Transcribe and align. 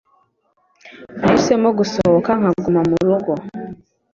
Nahisemo 1.19 1.69
gusohoka 1.79 2.31
nkaguma 2.39 2.81
murugo. 2.89 3.31